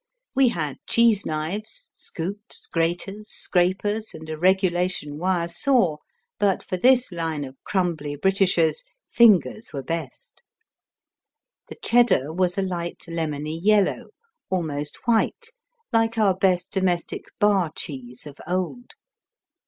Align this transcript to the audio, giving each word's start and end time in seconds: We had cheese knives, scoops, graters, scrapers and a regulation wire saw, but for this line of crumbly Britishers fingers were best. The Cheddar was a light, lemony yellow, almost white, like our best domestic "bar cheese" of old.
We 0.33 0.47
had 0.47 0.79
cheese 0.89 1.27
knives, 1.27 1.91
scoops, 1.93 2.65
graters, 2.65 3.29
scrapers 3.29 4.15
and 4.15 4.27
a 4.31 4.35
regulation 4.35 5.19
wire 5.19 5.47
saw, 5.47 5.97
but 6.39 6.63
for 6.63 6.75
this 6.75 7.11
line 7.11 7.43
of 7.43 7.63
crumbly 7.65 8.15
Britishers 8.15 8.81
fingers 9.07 9.71
were 9.73 9.83
best. 9.83 10.41
The 11.69 11.77
Cheddar 11.83 12.33
was 12.33 12.57
a 12.57 12.63
light, 12.63 13.03
lemony 13.07 13.59
yellow, 13.63 14.07
almost 14.49 14.97
white, 15.05 15.49
like 15.93 16.17
our 16.17 16.35
best 16.35 16.71
domestic 16.71 17.25
"bar 17.39 17.71
cheese" 17.75 18.25
of 18.25 18.39
old. 18.47 18.93